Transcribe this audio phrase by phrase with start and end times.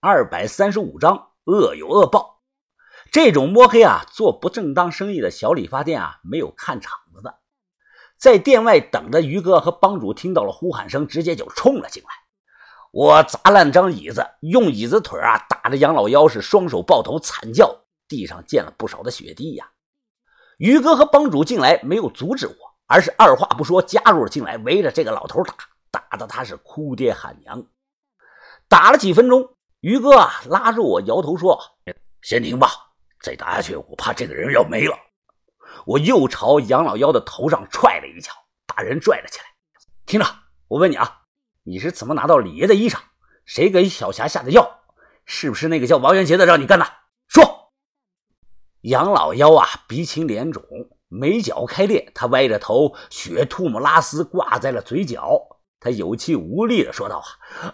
[0.00, 2.40] 二百三十五章，恶有恶报。
[3.10, 7.40] 这种摸黑啊做不正当生意的小理发店啊，没有看场子的。
[8.16, 12.10] 在店外等的于哥和帮主听到了呼喊声，直接就冲了进来。
[12.92, 19.68] 我砸烂张椅子，用椅子腿啊打着杨老妖，是双手抱头惨叫，地上溅了不少的血滴呀。
[20.58, 22.54] 于哥和帮主进来没有阻止我，
[22.86, 25.54] 而是二话不说加入了进来，围着这个老头打，
[25.90, 27.66] 打的他是哭爹喊娘。
[28.68, 31.60] 打了几分钟，于哥啊拉住我，摇头说
[32.22, 32.68] ：“先停吧，
[33.22, 34.98] 再打下去我怕这个人要没了。”
[35.86, 38.32] 我又朝杨老妖的头上踹了一脚，
[38.66, 39.44] 把人拽了起来。
[40.04, 40.26] 听着，
[40.66, 41.22] 我问你啊，
[41.62, 42.98] 你是怎么拿到李爷的衣裳？
[43.44, 44.80] 谁给小霞下的药？
[45.24, 46.86] 是不是那个叫王元杰的让你干的？
[47.28, 47.72] 说。
[48.80, 50.62] 杨老妖啊，鼻青脸肿，
[51.08, 55.57] 眉角开裂，他歪着头，血吐沫拉丝挂在了嘴角。
[55.80, 57.22] 他有气无力的说道：“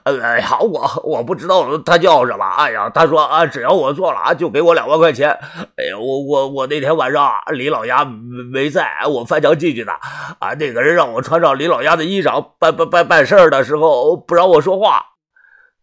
[0.05, 2.45] 啊，哎呀，我我不知道他叫什么。
[2.45, 5.31] 哎呀，他说啊，只要我做了啊，就给我两万块钱。
[5.77, 9.93] 哎呀，我我我那天晚上李老鸭没在，我翻墙进去的。
[9.93, 15.03] 啊，那个人让我穿上李老鸭的衣裳办办办办事儿的时候，不让我说话。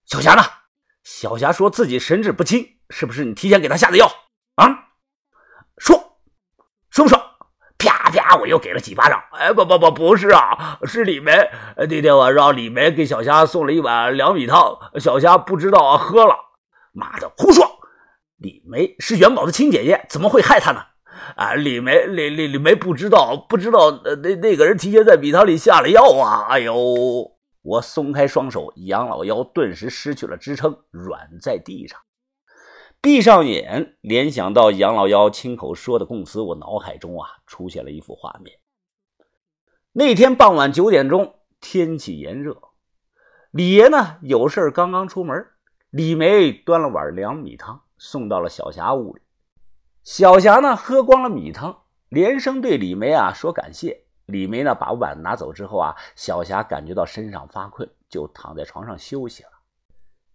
[0.05, 0.43] 小霞呢？
[1.03, 4.05] 小霞说自己神志不清，是不是你提前给他下的药
[4.55, 4.89] 啊？
[5.79, 6.09] 说？”
[8.35, 9.21] 我又给了几巴掌。
[9.31, 11.31] 哎，不不不，不是啊，是李梅。
[11.77, 16.35] 那天晚上，李梅给小霞送了一碗凉米汤，小霞不知道啊，喝了。
[16.93, 17.65] 妈的，胡说！
[18.37, 20.81] 李梅是元宝的亲姐姐，怎么会害他呢？
[21.35, 26.47] 啊，李梅，李李李梅不知道，不知道那那个人提前在米汤里下了药啊！
[26.49, 26.73] 哎呦！
[27.63, 31.99] 我松开双手，杨老妖顿时失去了支撑，软在地上。
[33.03, 38.59] 闭上眼，联想到杨老幺亲口说的供词，我脑海中啊出现了一幅画面。
[39.91, 42.61] 那天傍晚九点钟，天气炎热，
[43.49, 45.47] 李爷呢有事刚刚出门，
[45.89, 49.21] 李梅端了碗凉米汤送到了小霞屋里。
[50.03, 54.03] 小霞呢喝光了米汤，连声对李梅啊说感谢。
[54.27, 59.49] 李梅呢把碗拿走之后啊，小霞感觉到身上发困，就躺在床上休息了。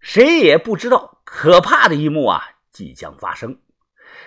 [0.00, 2.42] 谁也不知道可怕的一幕啊！
[2.76, 3.58] 即将发生，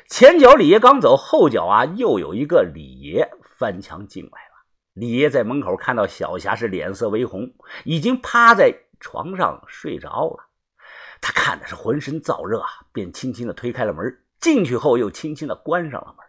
[0.07, 4.65] 前脚李爷刚走，后脚啊又有一个李爷翻墙进来了。
[4.93, 7.53] 李爷在门口看到小霞是脸色微红，
[7.85, 10.49] 已经趴在床上睡着了。
[11.21, 16.25] 他看的是浑身燥热啊，便轻轻的推开了门，进去后又轻轻的关上了门，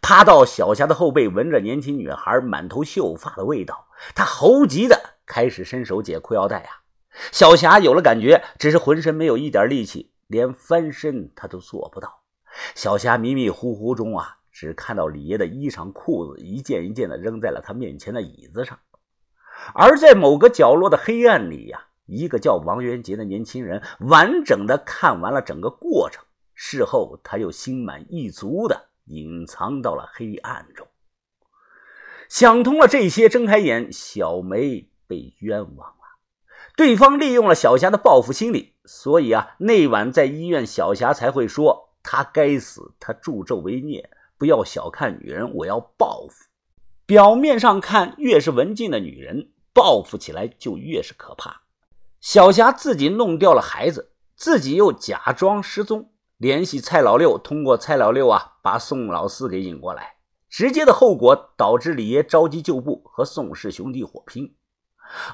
[0.00, 6.86] 趴到小霞的后背，闻着年轻女孩满头秀发的味道，他猴急的开始伸手解裤腰带啊。
[7.32, 10.12] 小霞有了感觉，只是浑身没有一点力气。
[10.26, 12.22] 连翻身他都做不到，
[12.74, 18.78] 小霞迷迷糊糊中啊，只看到李爷的衣裳裤子一件一件的扔在了他面前的椅子上，
[19.74, 30.86] 而在某个角落的黑暗里呀，一个叫王元杰的年轻人完整的看完了整个过程，事后他又心满意足的隐藏到了黑暗中。
[32.28, 35.95] 想通了这些，睁开眼，小梅被冤枉。
[36.76, 46.44] 对方利用了小霞的报复心理，所以啊，那晚在医院，小霞才会说：“他该死，他助纣为虐。”不要小看女人，我要报复。
[47.06, 51.62] 表面上看，越是文静的女人，报复起来就越是可怕。
[52.20, 60.16] 小霞自己弄掉了孩子，自己又假装失踪，联系蔡老六，通过蔡老六啊，把宋老四给引过来。
[60.50, 64.55] 直接的后果导致李爷着急救部，和宋氏兄弟火拼。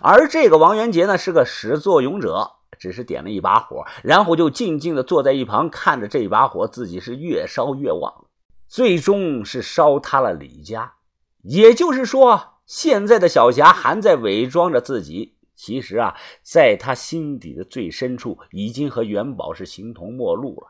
[0.01, 8.27] 而这个王元杰呢，是个始作俑者，只是点了一把火，然后就静静的坐在一旁，看着这把火自己是越烧越旺，
[8.69, 10.95] 最终是烧塌了李家。
[11.43, 20.69] 也就是说，现在的小霞还在伪装着自己，其实啊，在他心底的最深处，已经和元宝是形同陌路了。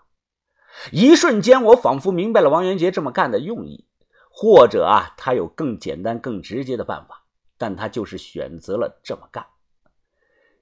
[0.90, 3.86] 一瞬间，我仿佛明白了王元杰这么干的用意，
[4.30, 7.21] 或者啊，他有更简单、更直接的办法。
[7.62, 9.46] 但他就是选择了这么干，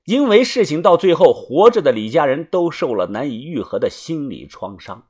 [0.05, 5.07] 因为事情到最后，活着的李家人都受了难以愈合的心理创伤。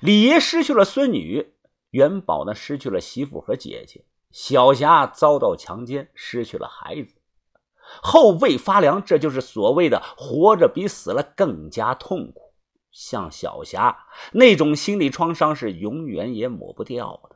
[0.00, 1.52] 李爷失去了孙女，
[1.90, 7.14] 元宝呢失去了媳妇和姐姐，小霞遭到强奸，失去了孩子，
[8.02, 12.52] 后背发凉，这就是所谓的活着比死了更加痛苦。
[12.90, 13.96] 像小霞
[14.32, 17.35] 那种心理创伤是永远也抹不掉的。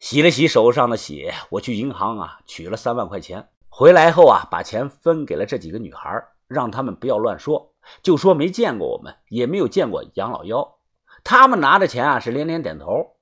[0.00, 3.50] 洗了洗手上的血，我去银行啊取了三万块钱。
[3.68, 10.78] 回来后啊，把钱分给了这几个女孩，让他们不要乱说，就说没见过我们，也没有见过杨老幺。
[11.22, 13.16] 他们拿着钱啊，是连连点头。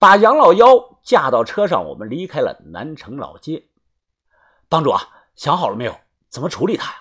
[0.00, 3.68] 把杨老幺架到车上，我们离开了南城老街。
[4.68, 5.00] 帮主啊，
[5.36, 5.94] 想好了没有？
[6.28, 6.96] 怎么处理他呀？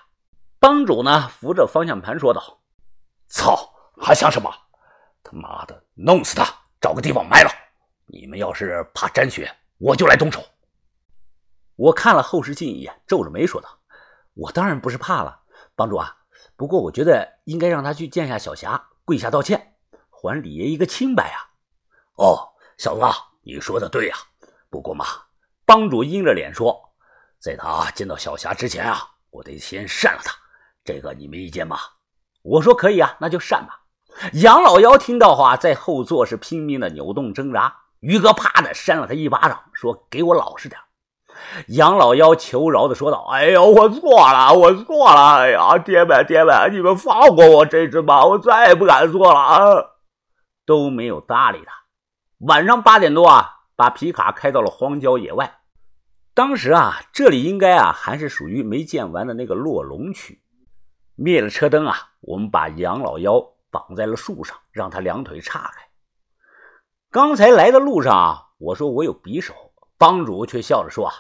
[0.59, 2.59] 帮主呢，扶着方向盘说道
[3.27, 4.53] ：“操，还想什么？
[5.23, 6.45] 他妈的，弄死他，
[6.79, 7.49] 找个地方埋了。
[8.07, 10.43] 你们要是怕沾血，我就来动手。”
[11.77, 13.69] 我看了后视镜一眼，皱着眉说道
[14.33, 15.41] ：“我当然不是怕了，
[15.75, 16.17] 帮主啊。
[16.55, 19.75] 不过我觉得应该让他去见下小霞，跪下道歉，
[20.09, 21.37] 还李爷一个清白啊。”
[22.17, 23.05] 哦，小子，
[23.43, 24.15] 你说的对呀。
[24.69, 25.05] 不过嘛，
[25.65, 26.75] 帮主阴着脸说
[27.37, 28.99] ：“在他见到小霞之前啊，
[29.29, 30.33] 我得先扇了他。
[30.83, 31.79] 这个你没意见吧？”
[32.41, 33.83] 我说：“可以啊，那就扇吧。”
[34.33, 37.83] 杨老妖听到话，在后座是拼命的扭动挣扎。
[37.99, 40.79] 于哥啪的扇了他一巴掌，说：“给我老实点。”
[41.69, 45.37] 杨老妖求饶的说道：“哎呦，我错了，我错了！
[45.37, 49.57] 哎呀，爹们，爹们，你们放过我这只吧，我再也不敢做了。”啊！
[50.65, 51.71] 都没有搭理他。
[52.39, 55.59] 晚上八点多啊，把皮卡开到了荒郊野外。
[56.33, 60.41] 当时啊，这里应该啊还是属于没建完的那个落龙区。
[61.15, 63.41] 灭了车灯啊，我们把杨老妖
[63.71, 65.86] 绑在了树上，让他两腿岔开。
[67.17, 69.51] 刚才来的路上啊，我说我有匕首，
[69.97, 71.15] 帮主却笑着说啊。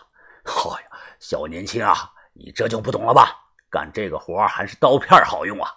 [0.45, 0.85] 好呀，
[1.19, 3.35] 小年轻啊，你这就不懂了吧？
[3.67, 5.71] 干这个活还是刀片好用啊！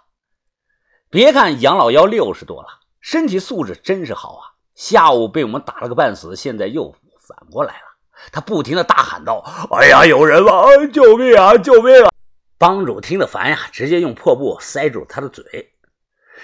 [1.09, 2.69] 别看杨老幺六十多了，
[3.01, 4.45] 身体素质真是好啊。
[4.75, 6.95] 下午被我们打了个半死，现在又
[7.27, 7.87] 反过来了。
[8.31, 10.87] 他不停的大喊道：“哎呀，有人了？
[10.89, 11.57] 救命啊！
[11.57, 12.11] 救命啊！”
[12.61, 15.73] 帮主听得烦呀，直接用破布塞住他的嘴。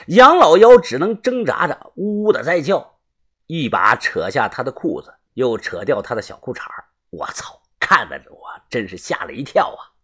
[0.06, 2.95] 杨老幺只能挣扎着，呜呜的在叫，
[3.46, 6.62] 一把扯下他的裤子，又扯掉他的小裤衩
[7.10, 7.62] 我操！
[7.78, 9.94] 看着我真是吓了一跳啊！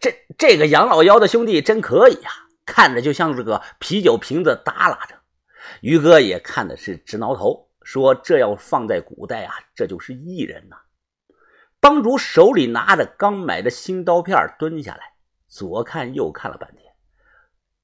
[0.00, 2.30] 这这个杨老妖的兄弟真可以呀，
[2.64, 5.14] 看着就像是个啤酒瓶子耷拉着。
[5.82, 10.76] 于哥也看的是直挠头，说这要放在古代啊，这就是艺人呐。
[11.80, 15.12] 帮主手里拿着刚买的新刀片，蹲下来
[15.48, 16.90] 左看右看了半天。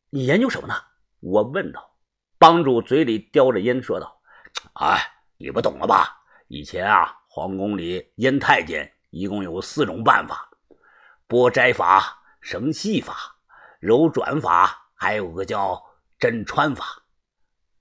[0.08, 0.74] 你研究什么呢？
[1.20, 1.90] 我问道。
[2.38, 4.20] 帮主嘴里叼着烟说道
[4.74, 5.00] ：“哎，
[5.36, 6.20] 你不懂了吧？
[6.48, 10.50] 以前啊，皇宫里阉太监。”一共有四种办法：
[11.28, 13.14] 拨斋法、绳系法、
[13.78, 15.80] 柔转法，还有个叫
[16.18, 16.84] 针穿法。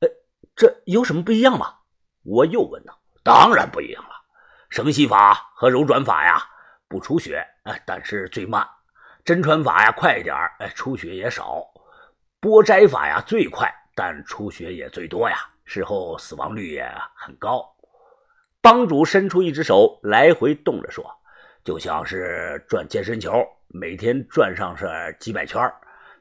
[0.01, 0.07] 呃，
[0.55, 1.73] 这有什么不一样吗？
[2.21, 2.95] 我又问道。
[3.23, 4.09] 当然不一样了。
[4.69, 6.47] 绳系法和柔转法呀，
[6.87, 7.43] 不出血，
[7.83, 8.63] 但是最慢；
[9.25, 11.63] 针穿法呀，快一点，哎，出血也少；
[12.39, 17.69] 拨斋法呀，最快，但出血也最多呀，事后死亡率也很高。
[18.61, 21.05] 帮主伸出一只手，来回动着说。
[21.63, 23.31] 就像是转健身球，
[23.67, 25.61] 每天转上是几百圈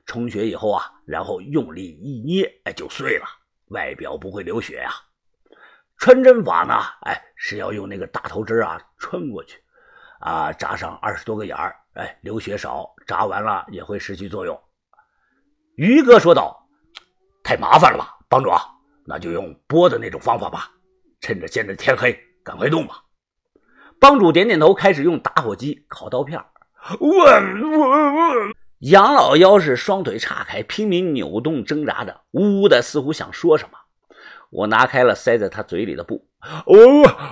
[0.06, 3.26] 充血以后啊，然后用力一捏，哎，就碎了，
[3.70, 4.90] 外表不会流血呀。
[5.96, 9.60] 穿针法呢，哎，是要用那个大头针啊穿过去，
[10.20, 14.60] 啊，扎上二十多个眼儿，哎，流血少，扎完了也会失去作用。
[15.76, 16.68] 于哥说道
[17.42, 18.50] ：“太麻烦了吧，帮主，
[19.04, 20.70] 那就用剥的那种方法吧，
[21.20, 23.02] 趁着现在天黑，赶快动吧。”
[24.00, 26.40] 帮主点点头，开始用打火机烤刀片。
[28.80, 33.78] 杨老妖是双腿岔开，拼命扭动挣扎着，呜呜的，似乎想说什么。
[34.50, 36.26] 我拿开了塞在他嘴里的布。
[36.66, 36.76] 我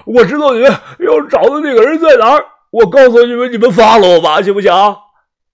[0.07, 0.71] 我知道你们
[1.01, 4.73] 要找的那个人在哪儿，我告诉你们，你们发了我吧，行不行？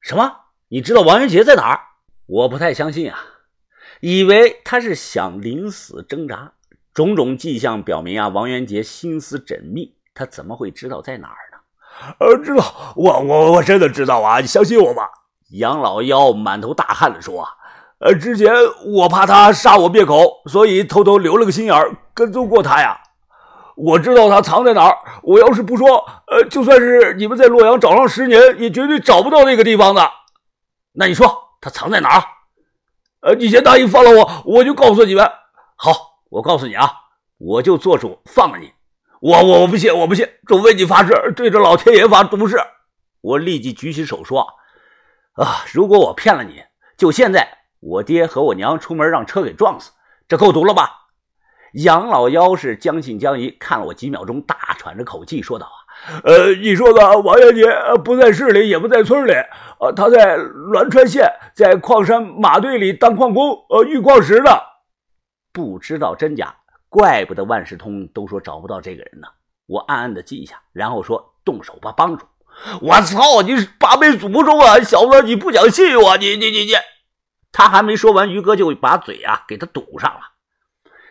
[0.03, 0.31] 什么？
[0.69, 1.81] 你知道王元杰在哪儿？
[2.27, 3.19] 我不太相信啊，
[4.09, 6.53] 以为他是想临死挣扎。
[6.95, 9.97] 种种迹象表明啊，王元杰心思缜密。
[10.15, 12.15] 他怎么会知道在哪儿呢？
[12.21, 14.39] 呃，知道，我我我真的知道啊！
[14.39, 15.11] 你相信我吧。
[15.51, 17.49] 杨老妖满头大汗地说
[17.99, 18.55] ：“呃，之前
[18.95, 22.97] 我怕他杀我灭口，所以偷偷留了个心眼儿，跟踪过他呀。
[23.75, 24.97] 我知道他藏在哪儿。
[25.25, 25.97] 我要是不说，
[26.29, 30.09] 呃，就算是你们在洛阳找上十年，也绝对找不到那个地方的。
[30.93, 31.27] 那你说
[31.61, 32.23] 他藏在哪儿？
[33.27, 35.29] 呃，你先答应放了我，我就告诉你们。
[35.75, 36.93] 好，我告诉你啊，
[37.39, 38.73] 我就做主放了你。”
[39.21, 40.29] 我我我不信，我不信！
[40.47, 42.57] 准为你发誓，对着老天爷发毒誓！
[43.23, 44.47] 我立即举起手说
[45.43, 46.63] ：“啊，如果我骗了你，
[46.97, 47.49] 就现在，
[47.81, 49.91] 我爹和我娘出门让车给撞死，
[50.29, 51.09] 这够毒了吧？”
[51.83, 55.86] 杨老幺是将信将疑，看了我几秒钟，大喘着口气说道：“啊，
[56.25, 57.67] 呃，你说的王元杰
[58.05, 59.33] 不在市里，也不在村里，
[59.81, 64.63] 呃，他在栾川县，在矿山马队里当矿工，呃，运矿石的，
[65.53, 66.55] 不知道真假。”
[66.89, 69.27] 怪不得万事通都说找不到这个人呢。
[69.67, 72.25] 我暗暗的记下，然后说：“动手吧，帮主！”
[72.81, 76.17] 我操，你八辈祖宗啊，小子，你不讲信用啊！
[76.17, 76.73] 你你你你！
[77.53, 80.21] 他还没说完，于哥就把嘴啊给他堵上了。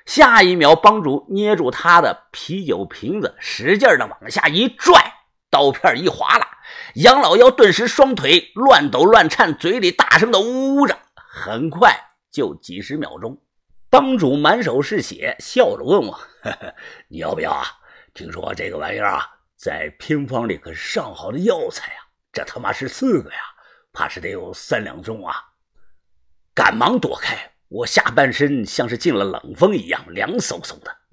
[0.06, 5.14] 下一秒，帮主捏住他的啤酒瓶子，使劲的往下一拽，
[5.50, 6.48] 刀片一划拉，
[6.96, 10.98] 杨老妖顿时双腿乱抖乱颤，嘴里大声的呜呜着。
[11.16, 11.92] 很快
[12.32, 13.42] 就几十秒钟，
[13.90, 16.20] 帮主满手是血，笑着问我
[17.10, 17.66] ：“你要不要啊？
[18.14, 22.08] 听说这个玩意儿啊，在偏方里可是上好的药材啊！
[22.32, 23.40] 这他妈是四个呀，
[23.92, 25.36] 怕是得有三两重啊！”
[26.56, 31.05] 赶忙躲开，我下半身像是进了冷风一样凉飕飕的。